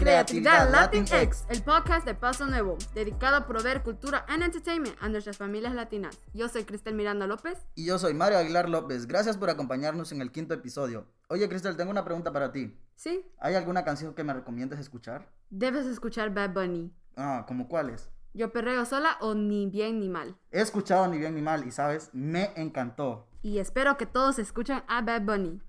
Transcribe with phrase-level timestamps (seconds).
[0.00, 5.36] Creatividad Latinx, el podcast de Paso Nuevo, dedicado a proveer cultura and entertainment a nuestras
[5.36, 6.18] familias latinas.
[6.32, 7.66] Yo soy Cristel Miranda López.
[7.74, 9.06] Y yo soy Mario Aguilar López.
[9.06, 11.06] Gracias por acompañarnos en el quinto episodio.
[11.28, 12.74] Oye, Cristel, tengo una pregunta para ti.
[12.96, 13.26] ¿Sí?
[13.40, 15.28] ¿Hay alguna canción que me recomiendes escuchar?
[15.50, 16.90] Debes escuchar Bad Bunny.
[17.16, 18.08] Ah, ¿como cuáles?
[18.32, 20.34] Yo perreo sola o ni bien ni mal.
[20.50, 22.08] He escuchado Ni bien ni mal y, ¿sabes?
[22.14, 23.26] Me encantó.
[23.42, 25.60] Y espero que todos escuchen a Bad Bunny.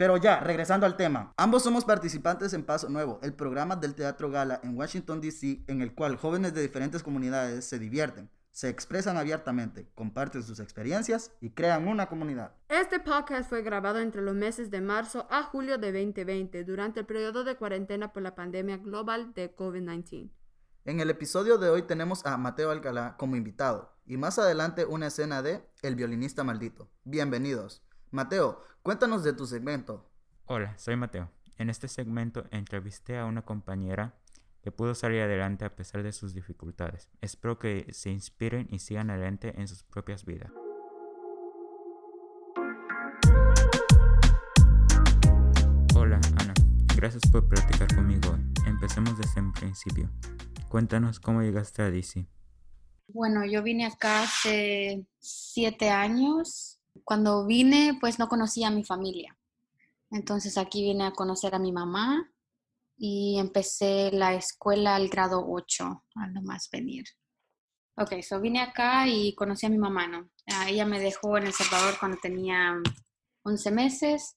[0.00, 1.34] Pero ya, regresando al tema.
[1.36, 5.82] Ambos somos participantes en Paso Nuevo, el programa del Teatro Gala en Washington, D.C., en
[5.82, 11.50] el cual jóvenes de diferentes comunidades se divierten, se expresan abiertamente, comparten sus experiencias y
[11.50, 12.54] crean una comunidad.
[12.70, 17.04] Este podcast fue grabado entre los meses de marzo a julio de 2020, durante el
[17.04, 20.30] periodo de cuarentena por la pandemia global de COVID-19.
[20.86, 25.08] En el episodio de hoy tenemos a Mateo Alcalá como invitado y más adelante una
[25.08, 26.88] escena de El violinista maldito.
[27.04, 27.82] Bienvenidos.
[28.12, 30.04] Mateo, cuéntanos de tu segmento.
[30.46, 31.30] Hola, soy Mateo.
[31.58, 34.16] En este segmento entrevisté a una compañera
[34.62, 37.08] que pudo salir adelante a pesar de sus dificultades.
[37.20, 40.50] Espero que se inspiren y sigan adelante en sus propias vidas.
[45.94, 46.54] Hola, Ana.
[46.96, 48.40] Gracias por platicar conmigo hoy.
[48.66, 50.10] Empecemos desde el principio.
[50.68, 52.26] Cuéntanos cómo llegaste a DC.
[53.06, 59.36] Bueno, yo vine acá hace siete años cuando vine, pues no conocía a mi familia.
[60.10, 62.30] Entonces aquí vine a conocer a mi mamá
[62.96, 67.04] y empecé la escuela al grado 8, a nomás venir.
[67.96, 70.30] Ok, so vine acá y conocí a mi mamá, ¿no?
[70.66, 72.76] ella me dejó en El Salvador cuando tenía
[73.42, 74.36] 11 meses.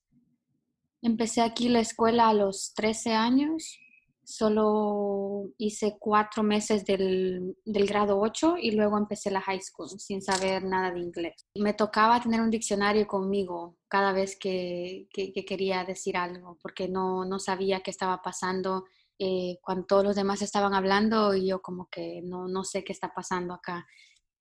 [1.02, 3.78] Empecé aquí la escuela a los 13 años
[4.24, 10.64] solo hice cuatro meses del, grado 8 y luego empecé la high school sin saber
[10.64, 11.46] nada de inglés.
[11.56, 17.40] Me tocaba tener un diccionario conmigo cada vez que, quería decir algo, porque no, no,
[17.40, 18.86] sabía qué estaba pasando
[19.20, 22.94] eh, cuando todos los demás estaban hablando y yo como que no, no sé qué
[22.94, 23.86] está pasando acá.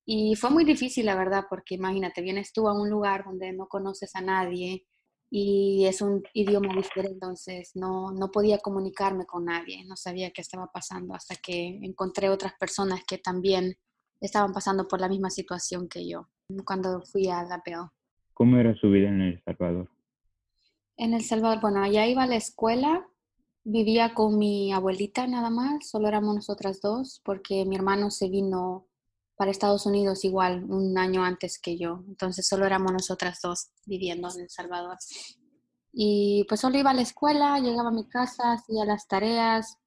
[0.04, 3.69] Y fue muy difícil, la verdad, porque imagínate, vienes tú a un lugar donde no
[3.69, 4.84] conoces a nadie,
[5.34, 10.43] y es un idioma diferente, entonces no, no podía comunicarme con nadie, no sabía qué
[10.43, 13.78] estaba pasando hasta que encontré otras personas que también
[14.21, 16.28] estaban pasando por la misma situación que yo
[16.66, 17.62] cuando fui a la
[18.34, 19.88] ¿Cómo era su vida en El Salvador?
[20.98, 23.09] En El Salvador, bueno, allá iba a la escuela,
[23.65, 28.87] vivía con mi abuelita nada más, solo éramos nosotras dos, porque mi hermano se vino
[29.42, 32.04] para Estados Unidos igual un año antes que yo.
[32.06, 34.97] Entonces solo éramos nosotras dos viviendo en El Salvador.
[35.92, 39.78] Y pues solo iba a la escuela, llegaba a mi casa, hacía las tareas,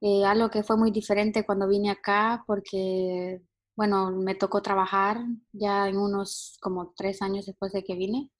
[0.00, 3.42] eh, algo que fue muy diferente cuando vine acá porque,
[3.74, 5.18] bueno, me tocó trabajar
[5.50, 8.30] ya en unos como tres años después de que vine,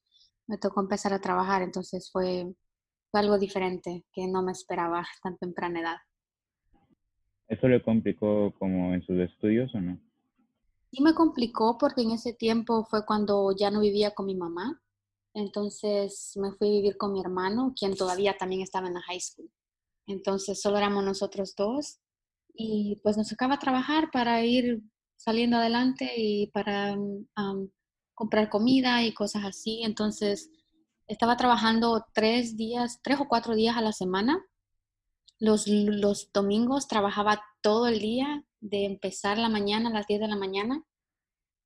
[0.47, 2.55] me tocó empezar a trabajar, entonces fue,
[3.11, 5.97] fue algo diferente que no me esperaba tan temprana edad.
[7.49, 10.06] ¿Eso le complicó como en sus estudios o no?
[10.91, 14.81] Sí me complicó porque en ese tiempo fue cuando ya no vivía con mi mamá.
[15.35, 19.21] Entonces me fui a vivir con mi hermano, quien todavía también estaba en la high
[19.21, 19.51] school.
[20.07, 21.99] Entonces solo éramos nosotros dos
[22.55, 24.83] y pues nos tocaba trabajar para ir
[25.17, 26.97] saliendo adelante y para
[28.15, 29.83] comprar comida y cosas así.
[29.83, 30.51] Entonces
[31.07, 34.43] estaba trabajando tres días, tres o cuatro días a la semana.
[35.39, 40.29] Los, los domingos trabajaba todo el día de empezar la mañana a las 10 de
[40.29, 40.83] la mañana,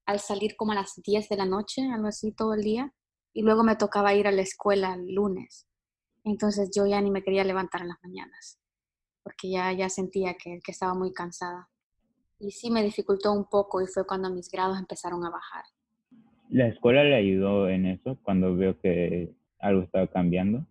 [0.06, 2.92] al salir como a las 10 de la noche, algo así todo el día,
[3.32, 5.66] y luego me tocaba ir a la escuela el lunes.
[6.24, 8.60] Entonces yo ya ni me quería levantar en las mañanas,
[9.22, 11.68] porque ya, ya sentía que, que estaba muy cansada.
[12.38, 15.64] Y sí me dificultó un poco y fue cuando mis grados empezaron a bajar.
[16.48, 20.66] ¿La escuela le ayudó en eso cuando veo que algo estaba cambiando?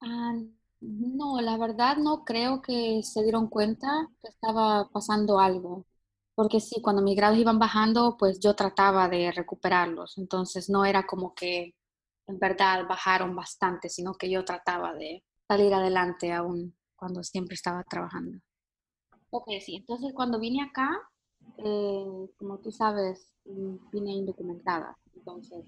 [0.00, 0.34] Ah,
[0.80, 5.86] no, la verdad no creo que se dieron cuenta que estaba pasando algo,
[6.34, 11.06] porque sí, cuando mis grados iban bajando, pues yo trataba de recuperarlos, entonces no era
[11.06, 11.74] como que
[12.26, 17.82] en verdad bajaron bastante, sino que yo trataba de salir adelante aún cuando siempre estaba
[17.84, 18.38] trabajando.
[19.30, 20.90] Ok, sí, entonces cuando vine acá,
[21.58, 25.64] eh, como tú sabes, vine indocumentada, entonces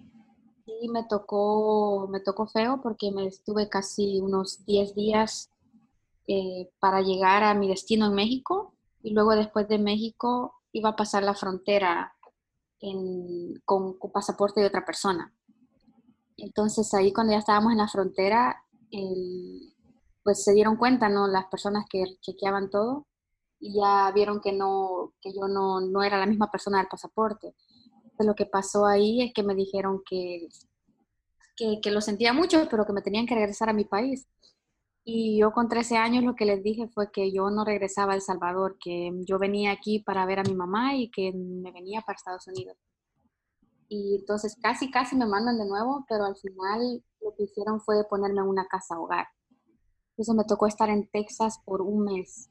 [0.68, 5.50] sí me tocó, me tocó feo porque me estuve casi unos 10 días
[6.26, 10.96] eh, para llegar a mi destino en México y luego después de México iba a
[10.96, 12.14] pasar la frontera
[13.64, 15.32] con, pasaporte de otra persona.
[16.36, 18.62] Entonces ahí cuando ya estábamos en la frontera,
[20.22, 21.26] pues se dieron cuenta, ¿no?
[21.26, 23.06] Las personas que chequeaban todo
[23.58, 27.54] y ya vieron que no, que yo no, no era la misma persona del pasaporte
[28.26, 30.48] lo que pasó ahí es que me dijeron que,
[31.56, 34.26] que, lo sentía mucho, pero que me tenían que regresar a mi país.
[35.04, 38.16] Y yo con 13 años lo que les dije fue que yo no regresaba a
[38.16, 42.02] El Salvador, que yo venía aquí para ver a mi mamá y que me venía
[42.02, 42.76] para Estados Unidos.
[43.88, 48.04] Y entonces casi, casi me mandan de nuevo, pero al final lo que hicieron fue
[48.08, 49.26] ponerme en una casa hogar.
[50.10, 52.50] Entonces me tocó estar en Texas por un mes,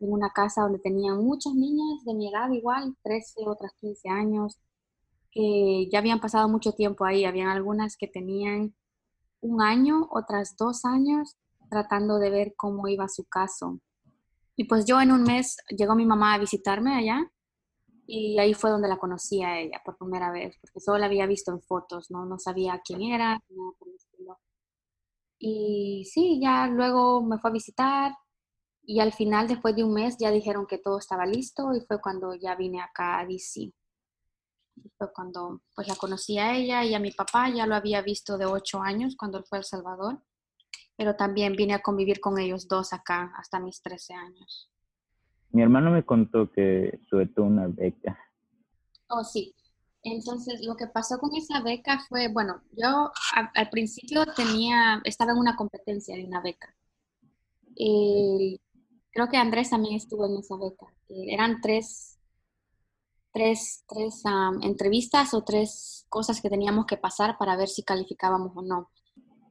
[0.00, 4.58] en una casa donde tenían muchas niñas de mi edad igual, 13, otras 15 años,
[5.30, 7.24] que ya habían pasado mucho tiempo ahí.
[7.24, 8.74] Habían algunas que tenían
[9.40, 11.36] un año, otras dos años,
[11.70, 13.80] tratando de ver cómo iba su caso.
[14.56, 17.30] Y pues yo en un mes llegó mi mamá a visitarme allá
[18.06, 21.26] y ahí fue donde la conocí a ella por primera vez, porque solo la había
[21.26, 23.40] visto en fotos, no, no sabía quién era,
[25.38, 28.12] Y sí, ya luego me fue a visitar
[28.82, 32.00] y al final, después de un mes, ya dijeron que todo estaba listo y fue
[32.00, 33.70] cuando ya vine acá a DC.
[34.96, 38.38] Fue cuando pues la conocí a ella y a mi papá, ya lo había visto
[38.38, 40.22] de ocho años cuando él fue a El Salvador,
[40.96, 44.70] pero también vine a convivir con ellos dos acá hasta mis 13 años.
[45.50, 48.18] Mi hermano me contó que sueltó una beca.
[49.08, 49.54] Oh, sí.
[50.02, 53.10] Entonces, lo que pasó con esa beca fue, bueno, yo
[53.54, 56.74] al principio tenía, estaba en una competencia de una beca.
[57.74, 60.86] creo que Andrés también estuvo en esa beca.
[61.08, 62.17] eran tres,
[63.38, 64.22] tres, tres
[64.62, 68.90] entrevistas o tres cosas que teníamos que pasar para ver si calificábamos o no.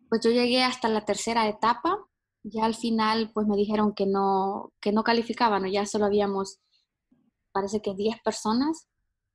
[0.09, 2.07] Pues yo llegué hasta la tercera etapa
[2.49, 6.59] ya al final pues me dijeron que no, que no calificaban, ya solo habíamos,
[7.51, 8.87] parece que 10 personas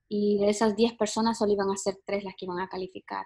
[0.08, 3.25] y de esas 10 personas solo iban a ser 3 las que iban a calificar.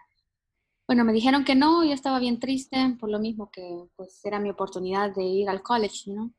[0.86, 4.38] Bueno, me dijeron que no, yo estaba bien triste por lo mismo que pues era
[4.38, 6.32] mi oportunidad de ir al college, ¿no?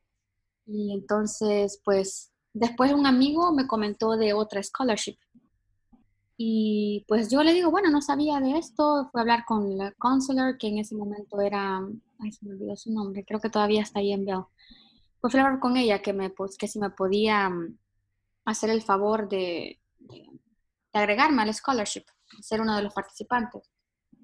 [0.66, 5.18] Y entonces pues después un amigo me comentó de otra scholarship
[6.40, 9.90] y pues yo le digo, bueno, no sabía de esto, fui a hablar con la
[9.98, 11.80] counselor, que en ese momento era,
[12.20, 14.44] ay, se me olvidó su nombre, creo que todavía está ahí en Bell.
[15.20, 17.76] Pues fui a hablar con ella que, me, pues, que si me podía mm,
[18.44, 19.80] hacer el favor de,
[20.92, 22.04] agregarme al scholarship,
[22.40, 23.68] ser uno de los participantes.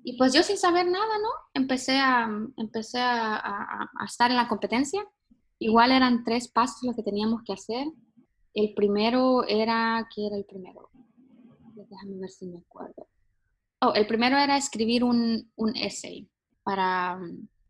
[0.05, 1.31] Y pues yo sin saber nada, ¿no?
[1.53, 5.05] Empecé a, empecé a, estar en la competencia.
[5.59, 7.87] Igual eran tres pasos los que teníamos que hacer.
[8.55, 10.91] El primero era, ¿qué era el primero?
[11.75, 13.09] déjame ver si me acuerdo.
[13.81, 16.29] Oh, el primero era escribir un, un essay
[16.63, 17.21] para,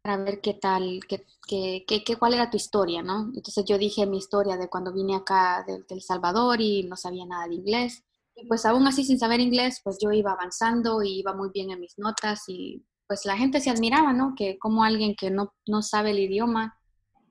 [0.03, 3.33] para, ver qué tal, qué, qué, qué, cuál era tu historia, ¿no?
[3.35, 7.27] Entonces yo dije mi historia de cuando vine acá de, El Salvador y no sabía
[7.27, 8.05] nada de inglés.
[8.37, 11.71] Y pues aún así sin saber inglés, pues yo iba avanzando y iba muy bien
[11.71, 14.35] en mis notas y pues la gente se admiraba, ¿no?
[14.37, 16.79] Que como alguien que no, no sabe el idioma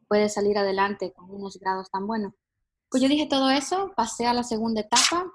[0.08, 2.34] puede salir adelante con unos grados tan buenos.
[2.94, 5.26] Pues yo dije todo eso, pasé a la segunda etapa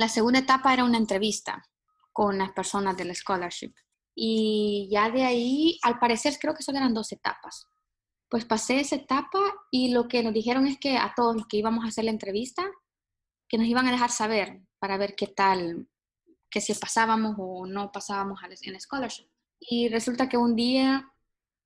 [0.00, 1.62] la segunda etapa era una entrevista
[2.10, 3.74] con las personas del scholarship.
[4.14, 7.66] Y ya de ahí, al parecer, creo que solo eran dos etapas.
[8.30, 9.38] Pues pasé esa etapa
[9.70, 12.12] y lo que nos dijeron es que a todos los que íbamos a hacer la
[12.12, 12.64] entrevista,
[13.46, 15.86] que nos iban a dejar saber para ver qué tal,
[16.48, 19.28] que si pasábamos o no pasábamos en el scholarship.
[19.58, 21.12] Y resulta que un día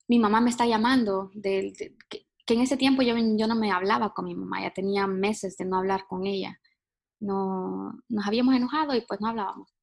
[0.08, 1.72] mi mamá me está llamando, de,
[2.46, 5.56] que, en ese tiempo yo, yo no me hablaba con mi mamá, ya tenía meses
[5.56, 6.58] de no hablar con ella
[7.24, 9.74] no, nos habíamos enojado y pues no hablábamos.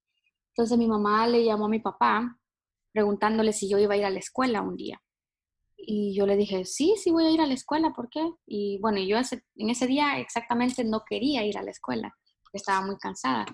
[0.49, 2.37] Entonces mi mamá le llamó a mi papá
[2.91, 5.01] preguntándole si yo iba a ir a la escuela un día.
[5.77, 8.23] Y yo le dije, sí, sí voy a ir a la escuela, ¿por qué?
[8.45, 12.15] Y bueno, yo en ese día exactamente no quería ir a la escuela,
[12.53, 13.45] estaba muy cansada.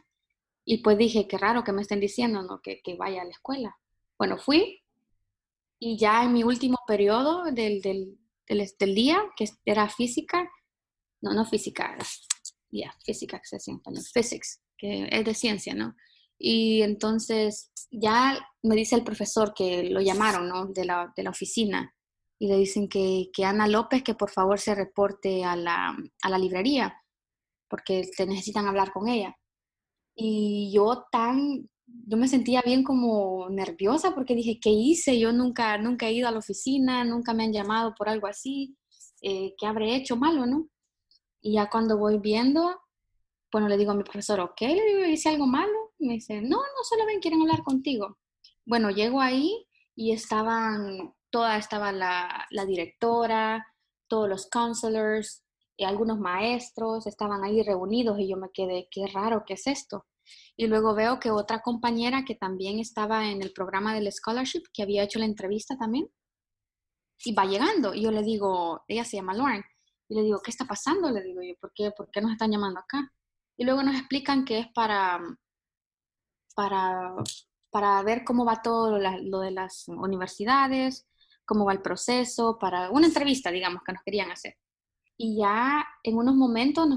[0.66, 2.60] Y pues dije, qué raro que me estén diciendo ¿no?
[2.62, 3.78] que, que vaya a la escuela.
[4.18, 4.84] Bueno, fui
[5.80, 8.18] y ya en mi último periodo del, del,
[8.48, 10.50] del, del día, que era física,
[11.22, 11.98] no, no física,
[12.72, 15.96] ya, física, que en physics, que es de ciencia, ¿no?
[16.40, 20.68] Y entonces ya me dice el profesor que lo llamaron, ¿no?
[20.68, 21.94] De la, de la oficina
[22.40, 26.30] y le dicen que, que, Ana López que por favor se reporte a la, a
[26.30, 27.02] la librería
[27.70, 29.36] porque te necesitan hablar con ella.
[30.16, 31.70] Y yo tan,
[32.06, 35.20] yo me sentía bien como nerviosa porque dije, ¿qué hice?
[35.20, 38.78] Yo nunca, nunca he ido a la oficina, nunca me han llamado por algo así,
[39.22, 40.70] eh, ¿qué habré hecho malo, no?
[41.42, 42.82] Y ya cuando voy viendo,
[43.52, 45.88] bueno, le digo a mi profesor, ok, le digo, ¿hice algo malo?
[46.00, 48.18] me dice, no, no, solo ven, quieren hablar contigo.
[48.66, 53.66] Bueno, llego ahí y estaban, toda estaba la, la directora,
[54.08, 55.44] todos los counselors
[55.76, 60.06] y algunos maestros estaban ahí reunidos y yo me quedé, qué raro, ¿qué es esto?
[60.60, 64.82] Y luego veo que otra compañera que también estaba en el programa del scholarship, que
[64.82, 66.10] había hecho la entrevista también,
[67.24, 67.94] y va llegando.
[67.94, 69.64] Y yo le digo, ella se llama Lauren,
[70.10, 71.12] y le digo, ¿qué está pasando?
[71.12, 73.12] Le digo yo, ¿por qué, ¿por qué nos están llamando acá?
[73.58, 75.20] Y luego nos explican que es para,
[76.56, 77.14] para,
[77.70, 81.08] para ver cómo va todo lo, de las universidades,
[81.46, 84.56] cómo va el proceso, para una entrevista, digamos, que nos querían hacer.
[85.18, 86.88] Y ya en unos momentos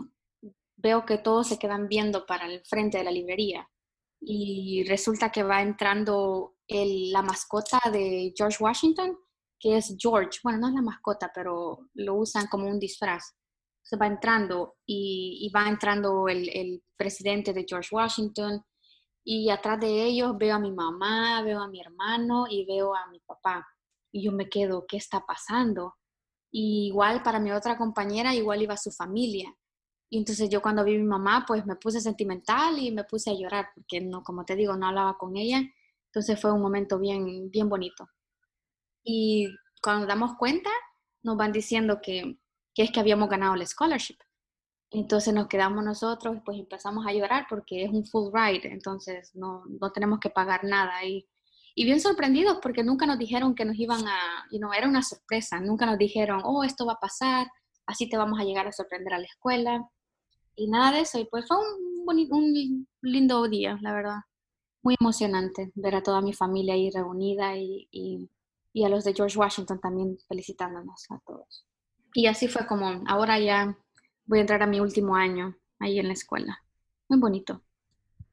[0.82, 3.68] veo que todos se quedan viendo para el frente de la librería.
[4.20, 9.16] Y resulta que va entrando el, la mascota de George Washington,
[9.58, 10.40] que es George.
[10.42, 13.34] Bueno, no es la mascota, pero lo usan como un disfraz.
[13.82, 18.62] Se va entrando y, va entrando el, el, presidente de George Washington.
[19.24, 23.06] Y atrás de ellos veo a mi mamá, veo a mi hermano y veo a
[23.08, 23.66] mi papá.
[24.12, 25.94] Y yo me quedo, ¿qué está pasando?
[26.52, 29.54] Y igual para mi otra compañera, igual iba su familia.
[30.10, 33.30] Y entonces yo cuando vi a mi mamá, pues me puse sentimental y me puse
[33.30, 35.62] a llorar, porque no, como te digo, no hablaba con ella.
[36.06, 38.08] Entonces fue un momento bien, bien bonito.
[39.04, 39.48] Y
[39.80, 40.70] cuando damos cuenta,
[41.22, 42.38] nos van diciendo que,
[42.74, 44.18] que es que habíamos ganado el scholarship.
[44.90, 49.30] Entonces nos quedamos nosotros y pues empezamos a llorar porque es un full ride, entonces
[49.34, 51.04] no, no tenemos que pagar nada.
[51.04, 51.28] Y,
[51.76, 55.02] y bien sorprendidos porque nunca nos dijeron que nos iban a, you know, era una
[55.02, 57.46] sorpresa, nunca nos dijeron, oh, esto va a pasar,
[57.86, 59.88] así te vamos a llegar a sorprender a la escuela.
[60.60, 64.18] Y nada de eso, y pues fue un, bonito, un lindo día, la verdad.
[64.82, 68.28] Muy emocionante ver a toda mi familia ahí reunida y, y,
[68.74, 71.64] y a los de George Washington también felicitándonos a todos.
[72.12, 73.74] Y así fue como, ahora ya
[74.26, 76.58] voy a entrar a mi último año ahí en la escuela.
[77.08, 77.62] Muy bonito.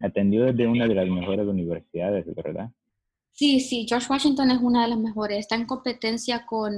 [0.01, 2.69] Atendió desde una de las mejores universidades, ¿verdad?
[3.31, 5.39] Sí, sí, George Washington es una de las mejores.
[5.39, 6.69] Está en competencia con,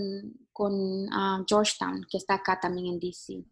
[0.53, 3.44] con ah, Georgetown, que está acá también en DC.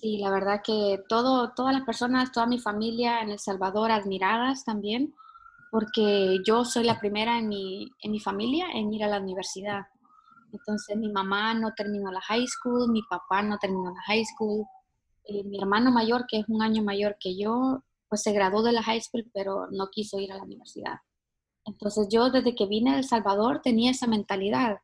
[0.00, 4.64] Sí, la verdad que todo, todas las personas, toda mi familia en El Salvador admiradas
[4.64, 5.12] también,
[5.72, 9.86] porque yo soy la primera en mi, en mi familia en ir a la universidad.
[10.52, 14.64] Entonces mi mamá no terminó la high school, mi papá no terminó la high school,
[15.24, 18.72] eh, mi hermano mayor, que es un año mayor que yo, pues se graduó de
[18.72, 21.00] la high school, pero no quiso ir a la universidad.
[21.64, 24.78] Entonces yo desde que vine a El Salvador tenía esa mentalidad,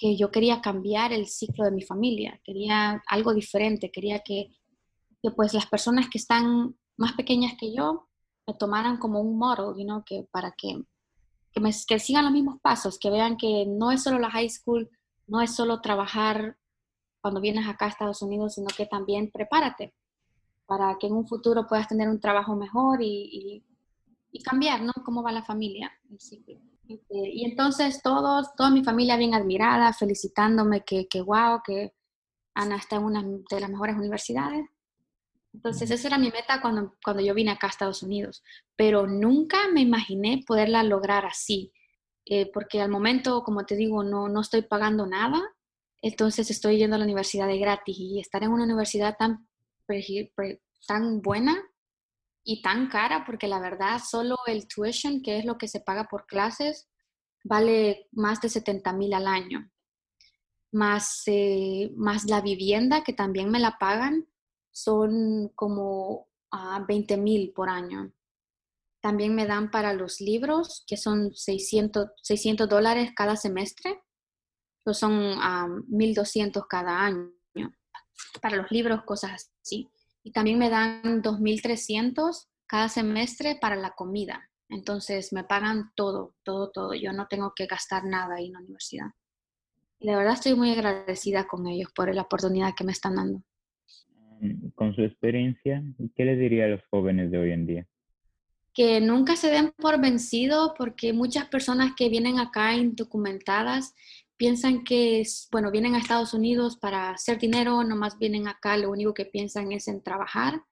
[0.00, 4.48] que yo quería cambiar el ciclo de mi familia, quería algo diferente, quería que,
[5.22, 8.08] que pues las personas que están más pequeñas que yo
[8.46, 10.82] me tomaran como un model, you que para que,
[11.52, 14.48] que, me, que sigan los mismos pasos, que vean que no es solo la high
[14.48, 14.88] school,
[15.26, 16.56] no es solo trabajar
[17.20, 19.94] cuando vienes acá a Estados Unidos, sino que también prepárate
[20.64, 23.62] para que en un futuro puedas tener un trabajo mejor y,
[24.32, 24.92] y, cambiar, ¿no?
[25.04, 25.92] Cómo va la familia.
[26.10, 26.58] Este,
[27.10, 31.94] y entonces todos, toda mi familia bien admirada, felicitándome que, que wow, que
[32.54, 34.66] Ana está en una de las mejores universidades.
[35.52, 38.42] Entonces esa era mi meta cuando, cuando yo vine acá a Estados Unidos,
[38.76, 41.72] pero nunca me imaginé poderla lograr así,
[42.24, 45.40] eh, porque al momento, como te digo, no, no estoy pagando nada,
[46.02, 49.48] entonces estoy yendo a la universidad de gratis y estar en una universidad tan,
[50.86, 51.69] tan buena
[52.44, 56.08] y tan cara, porque la verdad solo el tuition, que es lo que se paga
[56.08, 56.88] por clases,
[57.44, 59.70] vale más de 70 mil al año.
[60.72, 64.28] Más, eh, más la vivienda, que también me la pagan,
[64.70, 66.28] son como
[66.86, 68.12] 20 mil por año.
[69.00, 74.02] También me dan para los libros, que son 600, 600 dólares cada semestre
[74.94, 75.12] son
[75.88, 77.32] 1.200 cada año
[78.40, 79.90] para los libros, cosas así.
[80.22, 84.48] Y también me dan 2.300 cada semestre para la comida.
[84.68, 86.94] Entonces me pagan todo, todo, todo.
[86.94, 89.06] Yo no tengo que gastar nada ahí en la universidad.
[89.98, 93.42] Y de verdad estoy muy agradecida con ellos por la oportunidad que me están dando.
[94.40, 95.82] Mm, con su experiencia,
[96.16, 97.86] ¿qué les diría a los jóvenes de hoy en día?
[98.72, 103.94] Que nunca se den por vencidos porque muchas personas que vienen acá indocumentadas
[104.40, 109.12] piensan que, bueno, vienen a Estados Unidos para hacer dinero, nomás vienen acá, lo único
[109.12, 110.62] que piensan es en trabajar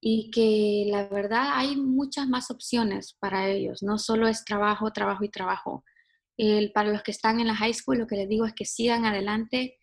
[0.00, 5.24] y que la verdad hay muchas más opciones para ellos, no solo es trabajo, trabajo
[5.24, 5.84] y trabajo.
[6.38, 8.64] El, para los que están en la high school, lo que les digo es que
[8.64, 9.76] sigan adelante,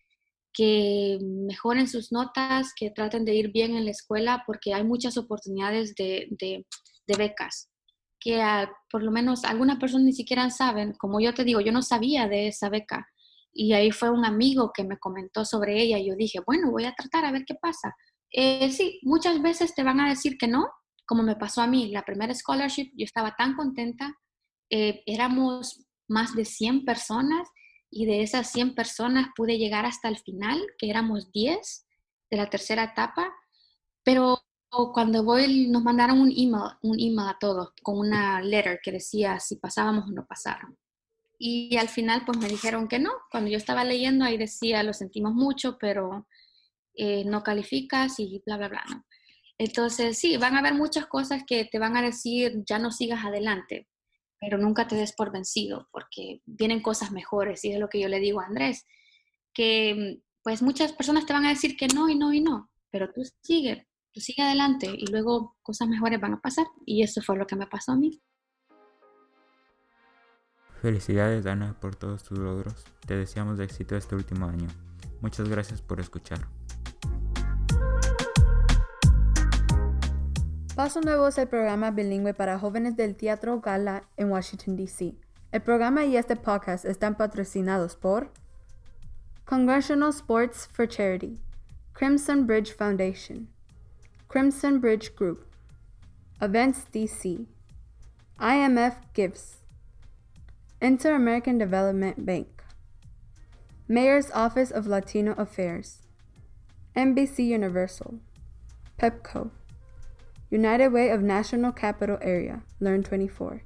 [0.52, 5.16] que mejoren sus notas, que traten de ir bien en la escuela, porque hay muchas
[5.16, 6.66] oportunidades de, de,
[7.06, 7.70] de becas
[8.18, 8.42] que
[8.90, 12.28] por lo menos algunas personas ni siquiera saben, como yo te digo, yo no sabía
[12.28, 13.08] de esa beca
[13.52, 16.84] y ahí fue un amigo que me comentó sobre ella y yo dije, bueno, voy
[16.84, 17.94] a tratar a ver qué pasa.
[18.32, 20.68] Eh, sí, muchas veces te van a decir que no,
[21.06, 24.14] como me pasó a mí, la primera scholarship, yo estaba tan contenta,
[24.70, 27.48] eh, éramos más de 100 personas
[27.90, 31.86] y de esas 100 personas pude llegar hasta el final, que éramos 10
[32.30, 33.32] de la tercera etapa,
[34.04, 34.38] pero
[34.94, 39.40] cuando voy nos mandaron un email, un email a todos con una letter que decía
[39.40, 40.78] si pasábamos o no pasábamos.
[41.42, 43.12] Y al final pues me dijeron que no.
[43.30, 46.26] Cuando yo estaba leyendo ahí decía, lo sentimos mucho, pero
[46.94, 48.84] eh, no calificas y bla, bla, bla.
[48.90, 49.04] ¿no?
[49.58, 53.24] Entonces sí, van a haber muchas cosas que te van a decir, ya no sigas
[53.24, 53.88] adelante.
[54.40, 58.08] pero nunca te des por vencido porque vienen cosas mejores y es lo que yo
[58.08, 58.86] le digo a Andrés,
[59.54, 63.12] que pues muchas personas te van a decir que no y no y no, pero
[63.12, 67.36] tú sigue, tú sigue adelante y luego cosas mejores van a pasar y eso fue
[67.36, 68.20] lo que me pasó a mí.
[70.80, 72.86] Felicidades Ana por todos tus logros.
[73.06, 74.66] Te deseamos de éxito este último año.
[75.20, 76.38] Muchas gracias por escuchar.
[80.74, 85.14] Paso Nuevo es el programa bilingüe para jóvenes del Teatro Gala en Washington, D.C.
[85.52, 88.32] El programa y este podcast están patrocinados por
[89.44, 91.38] Congressional Sports for Charity,
[91.92, 93.50] Crimson Bridge Foundation,
[94.28, 95.44] Crimson Bridge Group,
[96.40, 97.46] Events DC,
[98.40, 99.59] IMF Gives,
[100.82, 102.62] Inter American Development Bank,
[103.86, 105.98] Mayor's Office of Latino Affairs,
[106.96, 108.18] NBC Universal,
[108.98, 109.50] PEPCO,
[110.48, 113.62] United Way of National Capital Area, Learn 24,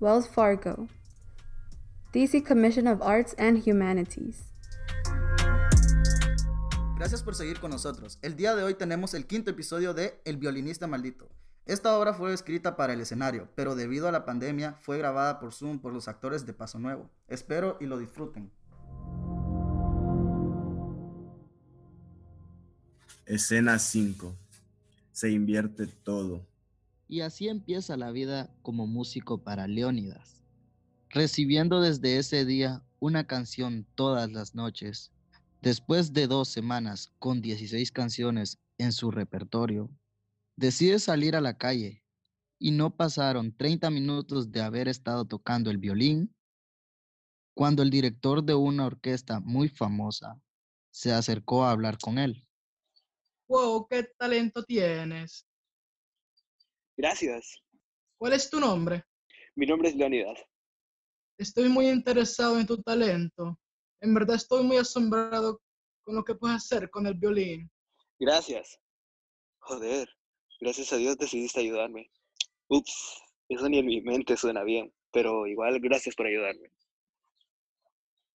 [0.00, 0.88] Wells Fargo,
[2.14, 4.44] DC Commission of Arts and Humanities.
[6.96, 8.18] Gracias por seguir con nosotros.
[8.22, 11.28] El día de hoy tenemos el quinto episodio de El violinista maldito.
[11.66, 15.52] Esta obra fue escrita para el escenario, pero debido a la pandemia fue grabada por
[15.52, 17.10] Zoom por los actores de Paso Nuevo.
[17.26, 18.52] Espero y lo disfruten.
[23.26, 24.32] Escena 5.
[25.10, 26.46] Se invierte todo.
[27.08, 30.44] Y así empieza la vida como músico para Leónidas,
[31.10, 35.10] recibiendo desde ese día una canción todas las noches.
[35.62, 39.90] Después de dos semanas con 16 canciones en su repertorio,
[40.56, 42.02] decide salir a la calle
[42.58, 46.34] y no pasaron 30 minutos de haber estado tocando el violín
[47.54, 50.40] cuando el director de una orquesta muy famosa
[50.90, 52.46] se acercó a hablar con él.
[53.48, 55.46] Wow, qué talento tienes.
[56.96, 57.62] Gracias.
[58.18, 59.04] ¿Cuál es tu nombre?
[59.54, 60.42] Mi nombre es Leonidas.
[61.38, 63.58] Estoy muy interesado en tu talento.
[64.00, 65.60] En verdad estoy muy asombrado
[66.02, 67.70] con lo que puedes hacer con el violín.
[68.18, 68.78] Gracias.
[69.60, 70.08] Joder,
[70.60, 72.10] gracias a Dios decidiste ayudarme.
[72.68, 76.70] Ups, eso ni en mi mente suena bien, pero igual gracias por ayudarme.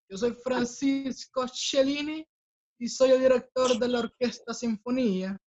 [0.09, 2.25] Yo soy Francisco Cellini
[2.79, 5.39] y soy el director de la Orquesta Sinfonía,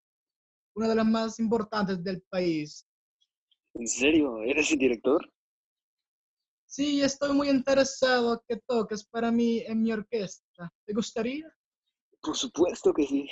[0.75, 2.88] una de las más importantes del país.
[3.73, 4.41] ¿En serio?
[4.43, 5.29] ¿Eres el director?
[6.65, 10.71] Sí, estoy muy interesado que toques para mí en mi orquesta.
[10.86, 11.45] ¿Te gustaría?
[12.21, 13.29] Por supuesto que sí.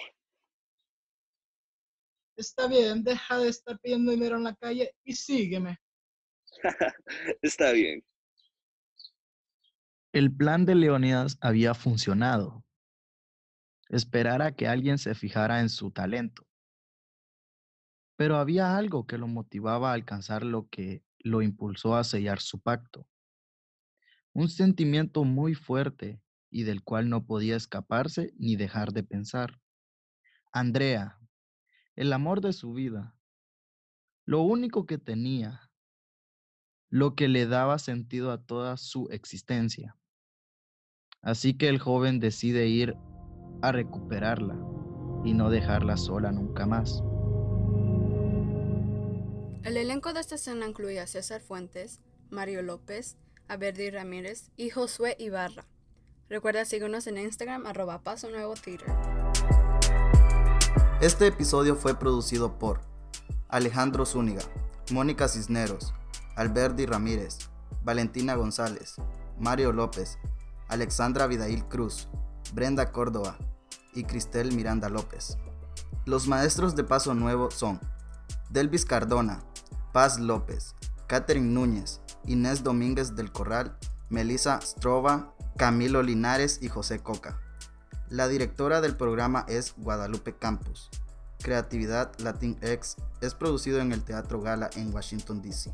[2.42, 5.80] Está bien, deja de estar pidiendo dinero en la calle y sígueme.
[7.44, 8.04] Está bien.
[10.12, 12.66] El plan de Leónidas había funcionado.
[13.90, 16.48] Esperar a que alguien se fijara en su talento.
[18.16, 22.60] Pero había algo que lo motivaba a alcanzar lo que lo impulsó a sellar su
[22.60, 23.08] pacto.
[24.34, 29.62] Un sentimiento muy fuerte y del cual no podía escaparse ni dejar de pensar.
[30.52, 31.21] Andrea,
[31.96, 33.16] el amor de su vida,
[34.26, 35.72] lo único que tenía,
[36.90, 39.98] lo que le daba sentido a toda su existencia.
[41.22, 42.96] Así que el joven decide ir
[43.62, 44.58] a recuperarla
[45.24, 47.04] y no dejarla sola nunca más.
[49.64, 55.16] El elenco de esta escena incluye a César Fuentes, Mario López, Averdi Ramírez y Josué
[55.20, 55.66] Ibarra.
[56.30, 59.11] Recuerda seguirnos en Instagram arroba Paso Nuevo Theater.
[61.02, 62.82] Este episodio fue producido por
[63.50, 64.44] Alejandro Zúñiga,
[64.92, 65.96] Mónica Cisneros,
[66.36, 67.50] Alberdi Ramírez,
[67.84, 68.98] Valentina González,
[69.40, 70.20] Mario López,
[70.68, 72.08] Alexandra Vidail Cruz,
[72.54, 73.36] Brenda Córdoba
[73.96, 75.40] y Cristel Miranda López.
[76.06, 77.80] Los maestros de Paso Nuevo son
[78.52, 79.40] Delvis Cardona,
[79.94, 80.76] Paz López,
[81.08, 83.76] Catherine Núñez, Inés Domínguez del Corral,
[84.10, 87.40] Melissa Strova, Camilo Linares y José Coca.
[88.12, 90.90] La directora del programa es Guadalupe Campos.
[91.42, 95.72] Creatividad Latinx es producido en el Teatro Gala en Washington, D.C.